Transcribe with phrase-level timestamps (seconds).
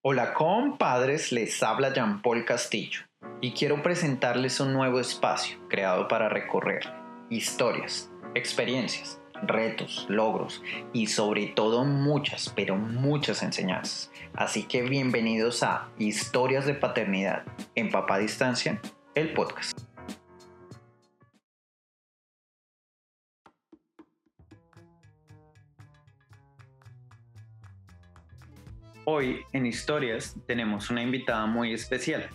[0.00, 3.00] Hola compadres, les habla Jean Paul Castillo
[3.40, 6.88] y quiero presentarles un nuevo espacio creado para recorrer
[7.30, 14.12] historias, experiencias, retos, logros y sobre todo muchas, pero muchas enseñanzas.
[14.34, 17.42] Así que bienvenidos a Historias de Paternidad
[17.74, 18.80] en Papá Distancia,
[19.16, 19.87] el podcast.
[29.10, 32.28] Hoy en Historias tenemos una invitada muy especial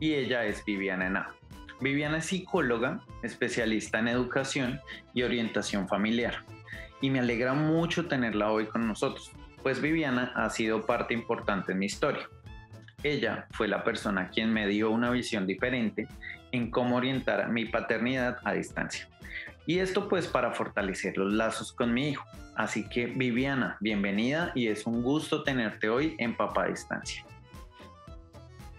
[0.00, 1.34] y ella es Viviana Ena.
[1.80, 4.82] Viviana es psicóloga, especialista en educación
[5.14, 6.44] y orientación familiar
[7.00, 11.78] y me alegra mucho tenerla hoy con nosotros, pues Viviana ha sido parte importante en
[11.78, 12.28] mi historia.
[13.02, 16.06] Ella fue la persona quien me dio una visión diferente
[16.52, 19.08] en cómo orientar mi paternidad a distancia.
[19.64, 22.26] Y esto pues para fortalecer los lazos con mi hijo.
[22.60, 27.24] Así que Viviana, bienvenida y es un gusto tenerte hoy en Papá Distancia.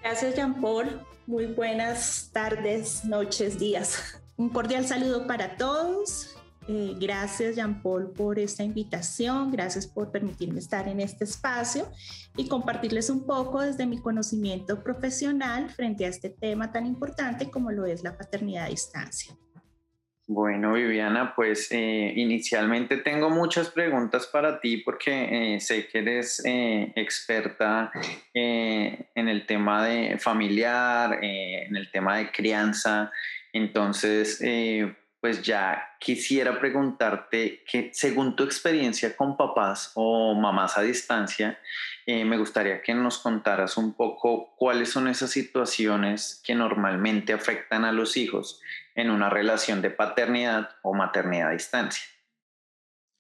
[0.04, 4.22] Gracias Jean Paul, muy buenas tardes, noches, días.
[4.38, 6.36] Un cordial saludo para todos.
[6.68, 11.92] Eh, gracias Jean Paul por esta invitación, gracias por permitirme estar en este espacio
[12.38, 17.72] y compartirles un poco desde mi conocimiento profesional frente a este tema tan importante como
[17.72, 19.36] lo es la paternidad a distancia.
[20.34, 26.42] Bueno, Viviana, pues eh, inicialmente tengo muchas preguntas para ti porque eh, sé que eres
[26.46, 27.92] eh, experta
[28.34, 33.12] en el tema de familiar, en el tema de crianza.
[33.52, 34.42] Entonces,
[35.20, 41.60] pues ya quisiera preguntarte que según tu experiencia con papás o mamás a distancia,
[42.26, 47.92] me gustaría que nos contaras un poco cuáles son esas situaciones que normalmente afectan a
[47.92, 48.62] los hijos
[48.96, 52.04] en una relación de paternidad o maternidad a distancia.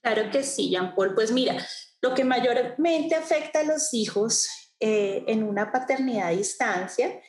[0.03, 1.13] Claro que sí, Jean Paul.
[1.13, 1.55] Pues mira,
[2.01, 7.21] lo que mayormente afecta a los hijos eh, en una paternidad a distancia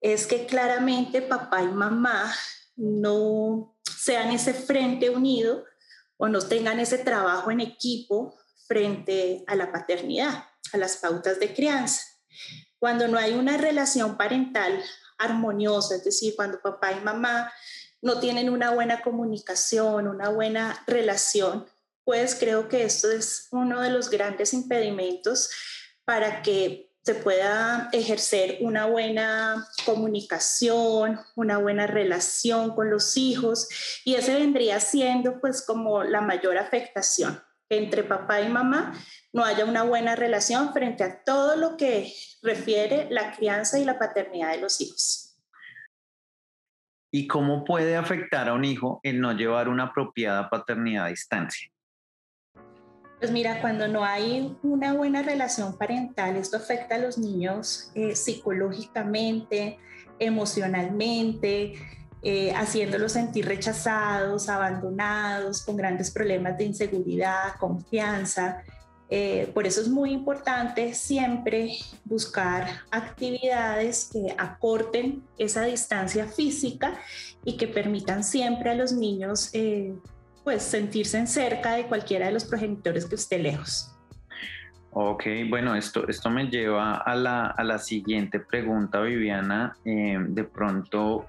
[0.00, 2.34] es que claramente papá y mamá
[2.74, 5.64] no sean ese frente unido
[6.16, 11.54] o no tengan ese trabajo en equipo frente a la paternidad, a las pautas de
[11.54, 12.02] crianza.
[12.78, 14.82] Cuando no hay una relación parental
[15.18, 17.52] armoniosa, es decir, cuando papá y mamá
[18.02, 21.66] no tienen una buena comunicación, una buena relación,
[22.04, 25.50] pues creo que esto es uno de los grandes impedimentos
[26.04, 33.68] para que se pueda ejercer una buena comunicación, una buena relación con los hijos
[34.04, 38.94] y ese vendría siendo pues como la mayor afectación entre papá y mamá
[39.32, 42.12] no haya una buena relación frente a todo lo que
[42.42, 45.36] refiere la crianza y la paternidad de los hijos.
[47.12, 51.70] ¿Y cómo puede afectar a un hijo el no llevar una apropiada paternidad a distancia?
[53.18, 58.14] Pues mira, cuando no hay una buena relación parental, esto afecta a los niños eh,
[58.14, 59.78] psicológicamente,
[60.18, 61.74] emocionalmente,
[62.22, 68.62] eh, haciéndolos sentir rechazados, abandonados, con grandes problemas de inseguridad, confianza.
[69.08, 76.98] Eh, por eso es muy importante siempre buscar actividades que acorten esa distancia física
[77.44, 79.94] y que permitan siempre a los niños eh,
[80.42, 83.92] pues sentirse en cerca de cualquiera de los progenitores que esté lejos.
[84.90, 89.76] Ok, bueno, esto, esto me lleva a la, a la siguiente pregunta, Viviana.
[89.84, 91.26] De pronto,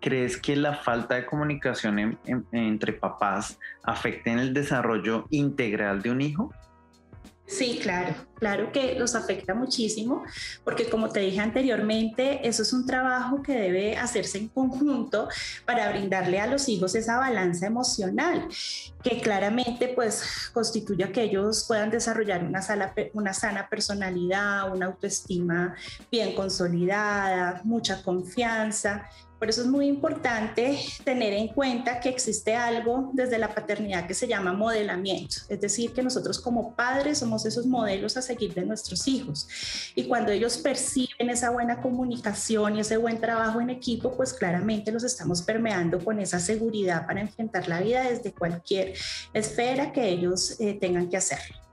[0.00, 2.18] ¿crees que la falta de comunicación
[2.52, 6.52] entre papás afecta en el desarrollo integral de un hijo?
[7.46, 10.24] Sí, claro, claro que los afecta muchísimo,
[10.64, 15.28] porque como te dije anteriormente, eso es un trabajo que debe hacerse en conjunto
[15.64, 18.48] para brindarle a los hijos esa balanza emocional,
[19.02, 22.62] que claramente pues constituya que ellos puedan desarrollar una,
[23.14, 25.74] una sana personalidad, una autoestima
[26.10, 29.08] bien consolidada, mucha confianza.
[29.38, 34.14] Por eso es muy importante tener en cuenta que existe algo desde la paternidad que
[34.14, 39.08] se llama modelamiento, es decir, que nosotros como padres somos esos modelos seguir de nuestros
[39.08, 39.48] hijos.
[39.94, 44.92] Y cuando ellos perciben esa buena comunicación y ese buen trabajo en equipo, pues claramente
[44.92, 48.94] los estamos permeando con esa seguridad para enfrentar la vida desde cualquier
[49.34, 51.67] esfera que ellos eh, tengan que hacerlo.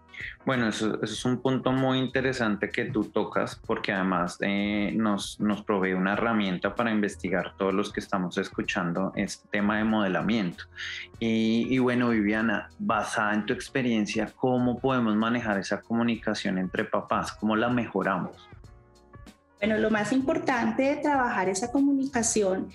[0.45, 5.63] Bueno, eso, es un punto muy interesante que tú tocas porque además eh, nos, nos
[5.63, 10.65] provee una herramienta para investigar todos los que estamos escuchando este tema de modelamiento.
[11.19, 17.31] Y, y, bueno, Viviana, basada en tu experiencia, ¿cómo podemos manejar esa comunicación entre papás?
[17.33, 18.49] ¿Cómo la mejoramos?
[19.59, 22.69] Bueno, lo más importante de trabajar esa comunicación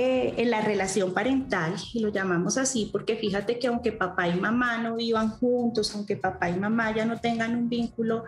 [0.00, 4.38] eh, en la relación parental, y lo llamamos así porque fíjate que aunque papá y
[4.38, 8.22] mamá no vivan juntos, aunque papá y mamá ya no tengan un vínculo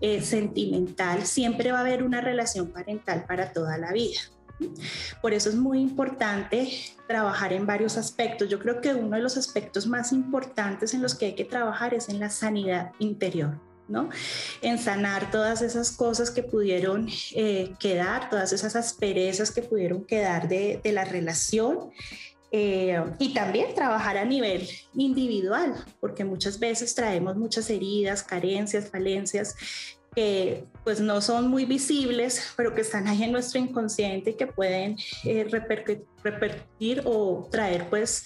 [0.00, 4.18] eh, sentimental, siempre va a haber una relación parental para toda la vida.
[5.20, 6.70] Por eso es muy importante
[7.06, 8.48] trabajar en varios aspectos.
[8.48, 11.92] Yo creo que uno de los aspectos más importantes en los que hay que trabajar
[11.92, 13.60] es en la sanidad interior.
[14.62, 20.48] En sanar todas esas cosas que pudieron eh, quedar, todas esas asperezas que pudieron quedar
[20.48, 21.90] de, la relación.
[22.52, 29.54] Eh, y también trabajar a nivel individual, porque muchas veces traemos muchas heridas, carencias, falencias
[30.14, 34.46] que pues no son muy visibles, pero que están ahí en nuestro inconsciente y que
[34.46, 38.24] pueden eh, repercutir o traer pues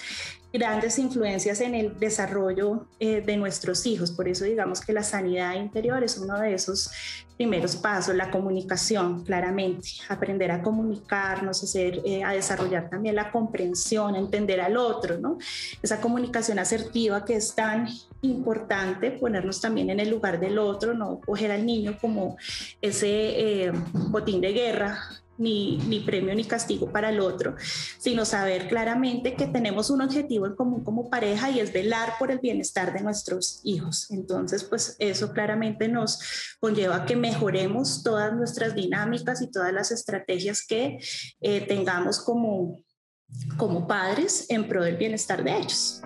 [0.55, 4.13] grandes influencias en el desarrollo eh, de nuestros hijos.
[4.13, 6.93] Por eso digamos que la sanidad interior es uno de esos
[7.37, 14.61] primeros pasos, la comunicación, claramente, aprender a comunicarnos, eh, a desarrollar también la comprensión, entender
[14.61, 15.39] al otro, ¿no?
[15.83, 17.89] Esa comunicación asertiva que es tan
[18.23, 22.37] importante, ponernos también en el lugar del otro, no coger al niño como
[22.81, 25.01] ese eh, botín de guerra
[25.39, 27.57] ni, premio ni castigo para el otro,
[27.99, 32.31] sino saber claramente que tenemos un objetivo en común como pareja y es velar por
[32.31, 34.11] el bienestar de nuestros hijos.
[34.11, 39.91] Entonces, pues eso claramente nos conlleva a que mejoremos todas nuestras dinámicas y todas las
[39.91, 40.99] estrategias que
[41.41, 42.81] eh, tengamos como,
[43.57, 46.03] como padres en pro del bienestar de ellos.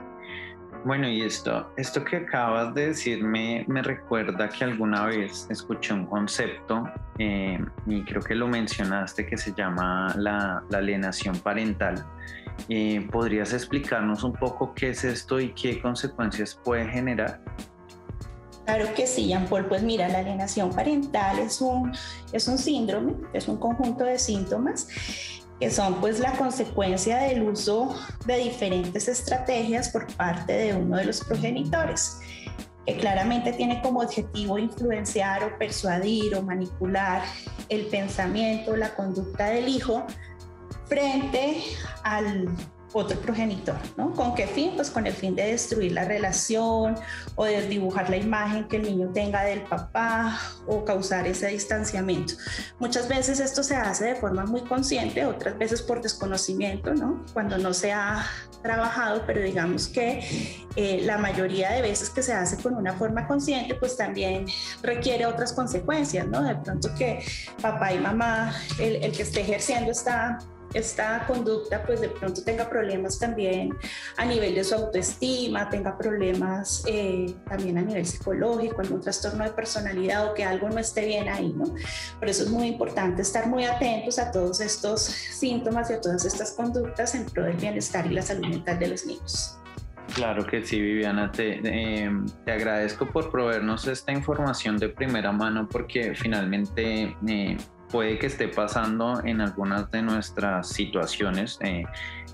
[0.84, 6.06] Bueno, y esto, esto que acabas de decirme me recuerda que alguna vez escuché un
[6.06, 6.84] concepto
[7.18, 12.06] eh, y creo que lo mencionaste que se llama la, alienación parental.
[12.68, 17.40] Eh, ¿Podrías explicarnos un poco qué es esto y qué consecuencias puede generar?
[18.64, 19.66] Claro que sí, Jean Paul.
[19.66, 21.92] Pues mira, la alienación parental es un,
[22.32, 24.88] es un síndrome, es un conjunto de síntomas
[25.60, 27.94] que son pues la consecuencia del uso
[28.26, 32.18] de diferentes estrategias por parte de uno de los progenitores,
[32.86, 37.22] que claramente tiene como objetivo influenciar o persuadir o manipular
[37.68, 40.06] el pensamiento, la conducta del hijo
[40.86, 41.62] frente
[42.04, 42.48] al
[42.92, 44.12] otro progenitor, ¿no?
[44.12, 44.72] ¿Con qué fin?
[44.74, 46.96] Pues con el fin de destruir la relación
[47.34, 52.34] o de dibujar la imagen que el niño tenga del papá o causar ese distanciamiento.
[52.78, 57.24] Muchas veces esto se hace de forma muy consciente, otras veces por desconocimiento, ¿no?
[57.32, 58.24] Cuando no se ha
[58.62, 63.26] trabajado, pero digamos que eh, la mayoría de veces que se hace con una forma
[63.26, 64.46] consciente, pues también
[64.82, 66.42] requiere otras consecuencias, ¿no?
[66.42, 67.24] De pronto que
[67.60, 70.38] papá y mamá, el, el que esté ejerciendo esta
[70.74, 73.76] esta conducta pues de pronto tenga problemas también
[74.16, 79.50] a nivel de su autoestima, tenga problemas eh, también a nivel psicológico, algún trastorno de
[79.50, 81.74] personalidad o que algo no esté bien ahí, ¿no?
[82.18, 86.24] Por eso es muy importante estar muy atentos a todos estos síntomas y a todas
[86.24, 89.58] estas conductas en pro del bienestar y la salud mental de los niños.
[90.14, 95.68] Claro que sí, Viviana, te, em, te agradezco por proveernos esta información de primera mano
[95.68, 97.56] porque finalmente eh,
[97.90, 101.84] puede que esté pasando en algunas de nuestras situaciones eh,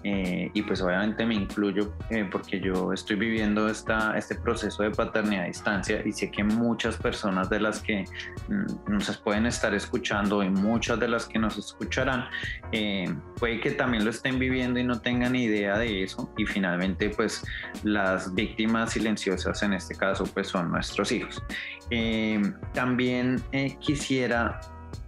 [0.02, 4.90] eh, y pues obviamente me incluyo eh, porque yo estoy viviendo esta, este proceso de
[4.90, 8.04] paternidad a distancia y sé que muchas personas de las que
[8.48, 12.26] mm, nos pueden estar escuchando y muchas de las que nos escucharán
[13.38, 17.44] puede que también lo estén viviendo y no tengan idea de eso y finalmente pues
[17.84, 21.42] las víctimas silenciosas en este caso pues son nuestros hijos.
[22.74, 23.40] también
[23.78, 24.60] quisiera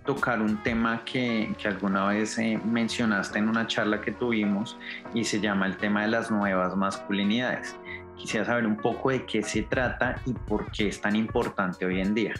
[0.06, 4.78] tocar un tema que, que alguna vez eh, mencionaste en una charla que tuvimos
[5.12, 7.76] y se llama el tema de las nuevas masculinidades.
[8.16, 12.00] Quisiera saber un poco de qué se trata y por qué es tan importante hoy
[12.00, 12.34] en día.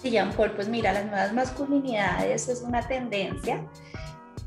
[0.00, 3.60] Sí, Jean Paul, pues mira, las nuevas masculinidades es una tendencia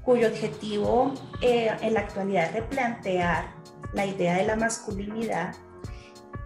[0.02, 3.46] cuyo objetivo eh, en la actualidad es replantear
[3.94, 5.56] la idea de la masculinidad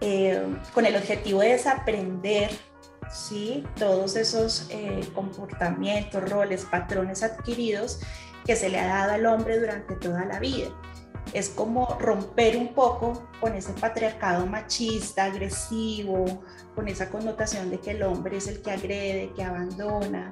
[0.00, 0.44] eh,
[0.74, 2.50] con el objetivo de desaprender
[3.10, 3.64] ¿sí?
[3.76, 8.00] todos esos eh, comportamientos, roles, patrones adquiridos
[8.44, 10.68] que se le ha dado al hombre durante toda la vida.
[11.32, 16.44] Es como romper un poco con ese patriarcado machista, agresivo,
[16.74, 20.30] con esa connotación de que el hombre es el que agrede, que abandona,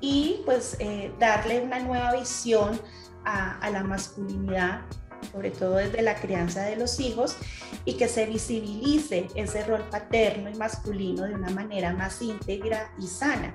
[0.00, 2.80] y pues eh, darle una nueva visión
[3.24, 4.82] a, a la masculinidad
[5.30, 7.36] sobre todo desde la crianza de los hijos,
[7.84, 13.06] y que se visibilice ese rol paterno y masculino de una manera más íntegra y
[13.06, 13.54] sana.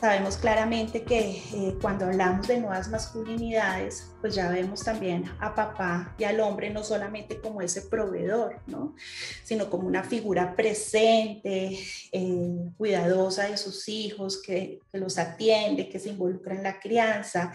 [0.00, 6.14] Sabemos claramente que eh, cuando hablamos de nuevas masculinidades, pues ya vemos también a papá
[6.18, 8.94] y al hombre no solamente como ese proveedor, ¿no?
[9.42, 11.78] sino como una figura presente,
[12.12, 17.52] eh, cuidadosa de sus hijos, que, que los atiende, que se involucra en la crianza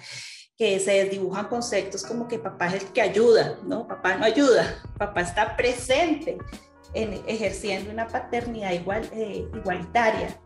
[0.57, 3.87] que se desdibujan conceptos como que papá es el que ayuda, ¿no?
[3.87, 6.37] Papá no ayuda, papá está presente
[6.93, 10.39] en ejerciendo una paternidad igual, eh, igualitaria.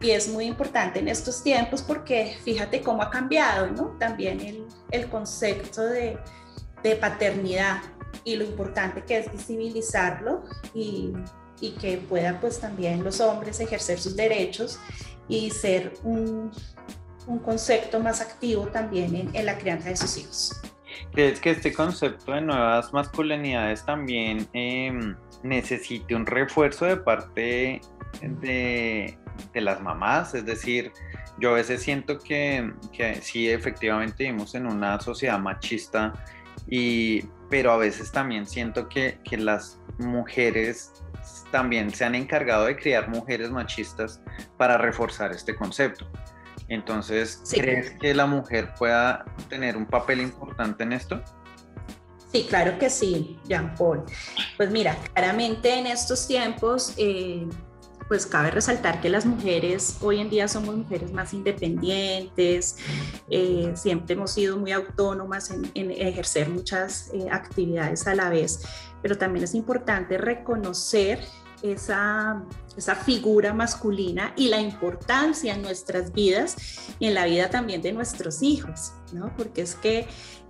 [0.00, 3.96] Y es muy importante en estos tiempos porque fíjate cómo ha cambiado, ¿no?
[3.98, 6.18] También el, el concepto de,
[6.82, 7.80] de paternidad
[8.22, 10.44] y lo importante que es visibilizarlo
[10.74, 11.12] y,
[11.60, 14.78] y, que puedan pues también los hombres ejercer sus derechos
[15.26, 16.52] y ser un,
[17.26, 20.60] un concepto más activo también en, la crianza de sus hijos.
[21.12, 24.92] ¿Crees que este concepto de nuevas masculinidades también eh,
[25.42, 27.80] necesite un refuerzo de parte
[28.22, 29.18] de,
[29.54, 30.34] las mamás?
[30.34, 30.92] Es decir,
[31.38, 32.72] yo a veces siento que,
[33.20, 36.12] sí, efectivamente vivimos en una sociedad machista,
[36.68, 40.92] y, pero a veces también siento que, que las mujeres
[41.50, 44.20] también se han encargado de criar mujeres machistas
[44.56, 46.06] para reforzar este concepto.
[46.68, 51.22] Entonces, ¿crees que la mujer pueda tener un papel importante en esto?
[52.32, 54.02] Sí, claro que sí, Jean Paul.
[54.56, 57.46] Pues mira, claramente en estos tiempos, eh,
[58.08, 62.76] pues cabe resaltar que las mujeres hoy en día somos mujeres más independientes,
[63.30, 68.66] eh, siempre hemos sido muy autónomas en, en ejercer muchas eh, actividades a la vez,
[69.00, 71.20] pero también es importante reconocer
[71.62, 72.42] esa,
[72.76, 76.56] esa figura masculina y la importancia en nuestras vidas
[76.98, 79.34] y en la vida también de nuestros hijos, ¿no?
[79.36, 80.06] Porque es que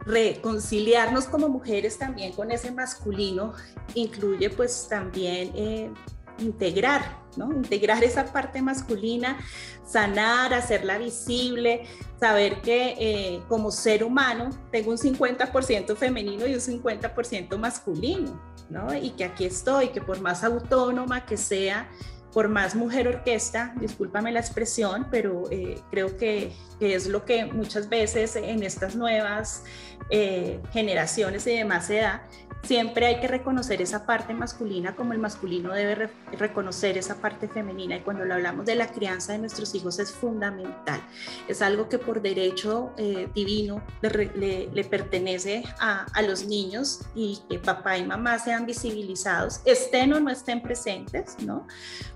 [0.06, 3.54] reconciliarnos como mujeres también con ese masculino
[3.94, 5.90] incluye pues también eh,
[6.38, 7.52] integrar, ¿no?
[7.52, 9.38] Integrar esa parte masculina,
[9.86, 11.86] sanar, hacerla visible,
[12.18, 18.94] saber que eh, como ser humano tengo un 50% femenino y un 50% masculino, ¿no?
[18.94, 21.88] Y que aquí estoy, que por más autónoma que sea,
[22.34, 27.46] por más mujer orquesta, discúlpame la expresión, pero eh, creo que, que, es lo que
[27.46, 29.62] muchas veces en estas nuevas
[30.10, 32.26] eh, generaciones y demás se da,
[32.64, 37.96] siempre hay que reconocer esa parte masculina como el masculino debe reconocer esa parte femenina
[37.96, 41.00] y cuando lo hablamos de la crianza de nuestros hijos es fundamental.
[41.46, 47.40] Es algo que por derecho eh, divino le, le, pertenece a, a, los niños y
[47.48, 51.66] que papá y mamá sean visibilizados, estén o no estén presentes, ¿no?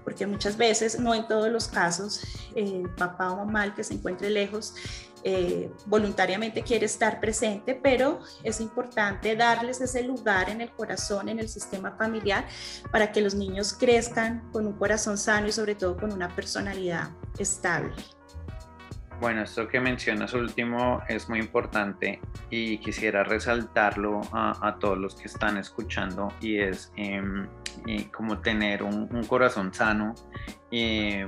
[0.09, 2.23] Porque muchas veces, no en todos los casos,
[2.57, 4.73] eh, papá o mamá el que se encuentre lejos
[5.23, 11.39] eh, voluntariamente quiere estar presente, pero es importante darles ese lugar en el corazón, en
[11.39, 12.47] el sistema familiar,
[12.91, 17.11] para que los niños crezcan con un corazón sano y sobre todo con una personalidad
[17.39, 17.93] estable.
[19.21, 22.21] Bueno, esto que mencionas último es muy importante
[22.51, 27.21] y quisiera resaltarlo a, todos los que están escuchando y es eh,
[28.13, 30.15] como tener un corazón sano
[30.71, 31.21] y,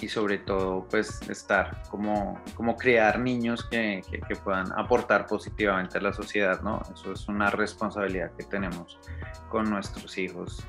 [0.00, 5.96] y, sobre todo pues estar como, como crear niños que, que, que, puedan aportar positivamente
[5.96, 6.82] a la sociedad, ¿no?
[6.94, 8.98] Eso es una responsabilidad que tenemos
[9.48, 10.62] con nuestros hijos.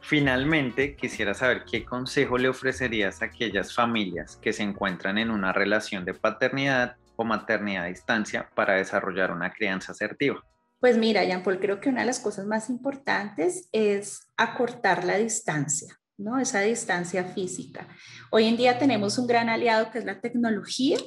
[0.00, 5.52] Finalmente, quisiera saber qué consejo le ofrecerías a aquellas familias que se encuentran en una
[5.52, 10.44] relación de paternidad o maternidad a distancia para desarrollar una crianza asertiva.
[10.80, 15.16] Pues mira, Jean Paul, creo que una de las cosas más importantes es acortar la
[15.16, 15.97] distancia.
[16.18, 16.38] ¿No?
[16.38, 17.88] Esa distancia física.
[18.30, 20.98] Hoy en día tenemos un gran aliado que es la tecnología,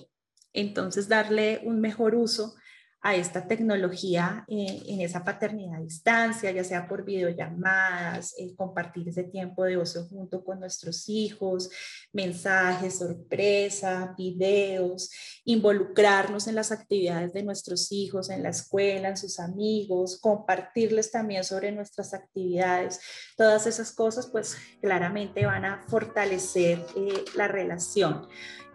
[0.53, 2.56] entonces darle un mejor uso
[3.03, 9.10] a esta tecnología eh, en esa paternidad a distancia, ya sea por videollamadas, eh, compartir
[9.10, 11.72] ese tiempo de ocio junto con nuestros hijos,
[12.13, 15.10] mensajes, sorpresa, videos,
[15.46, 21.43] involucrarnos en las actividades de nuestros hijos, en la escuela, en sus amigos, compartirles también
[21.43, 23.00] sobre nuestras actividades.
[23.36, 28.27] Todas esas cosas pues claramente van a fortalecer eh, la relación.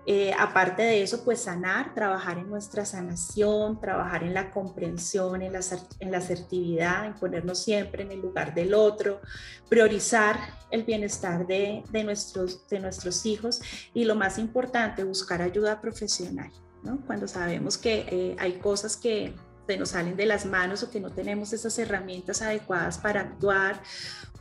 [0.09, 5.53] Eh, aparte de eso, pues sanar, trabajar en nuestra sanación, trabajar en la comprensión, en
[5.53, 5.61] la,
[5.99, 9.21] en la asertividad, en ponernos siempre en el lugar del otro,
[9.69, 10.39] priorizar
[10.71, 13.61] el bienestar de, de, nuestros, de nuestros hijos
[13.93, 16.53] y lo más importante, buscar ayuda profesional.
[16.85, 17.01] ¿no?
[17.05, 19.35] Cuando sabemos que eh, hay cosas que
[19.67, 23.81] se nos salen de las manos o que no tenemos esas herramientas adecuadas para actuar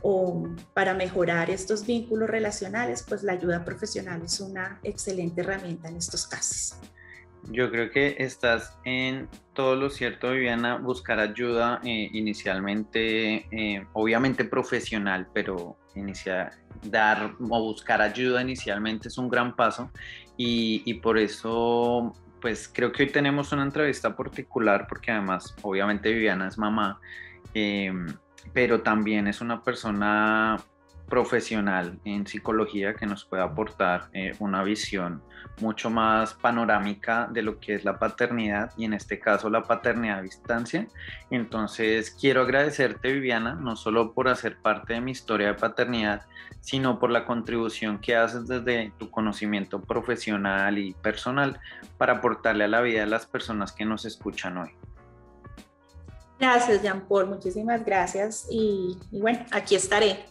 [0.02, 5.96] o para mejorar estos vínculos relacionales, pues la ayuda profesional es una excelente herramienta en
[5.96, 6.76] estos casos.
[7.50, 14.44] Yo creo que estás en todo lo cierto, Viviana, buscar ayuda eh, inicialmente, eh, obviamente
[14.44, 16.52] profesional, pero iniciar,
[16.82, 19.90] dar o buscar ayuda inicialmente es un gran paso
[20.36, 22.12] y, y por eso
[22.46, 27.00] pues creo que hoy tenemos una entrevista particular porque además obviamente Viviana es mamá,
[27.54, 27.92] eh,
[28.52, 30.56] pero también es una persona
[31.08, 35.22] profesional en psicología que nos pueda aportar eh, una visión
[35.60, 40.18] mucho más panorámica de lo que es la paternidad y en este caso la paternidad
[40.18, 40.86] a distancia.
[41.30, 46.26] Entonces quiero agradecerte Viviana, no solo por hacer parte de mi historia de paternidad,
[46.60, 51.60] sino por la contribución que haces desde tu conocimiento profesional y personal
[51.96, 54.70] para aportarle a la vida de las personas que nos escuchan hoy.
[56.38, 58.46] Gracias, Jean Paul, muchísimas gracias.
[58.50, 60.26] Y, bueno, aquí estaré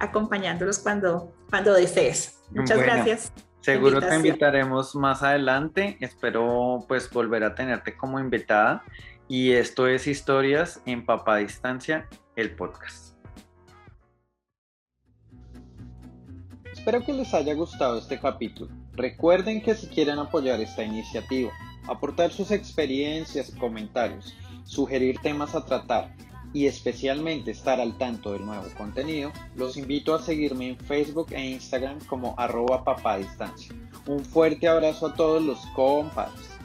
[0.00, 2.40] acompañándolos cuando, cuando desees.
[2.50, 3.32] Muchas gracias.
[3.60, 5.98] Seguro te invitaremos más adelante.
[6.00, 8.82] Espero pues volver a tenerte como invitada.
[9.28, 13.14] Y esto es Historias en Papá Distancia, el podcast.
[16.72, 18.72] Espero que les haya gustado este capítulo.
[18.94, 21.52] Recuerden que si quieren apoyar esta iniciativa,
[21.86, 26.14] aportar sus experiencias y comentarios, sugerir temas a tratar
[26.52, 31.50] y especialmente estar al tanto del nuevo contenido, los invito a seguirme en Facebook e
[31.50, 33.74] Instagram como arroba papadistancia.
[34.06, 36.59] Un fuerte abrazo a todos los compadres.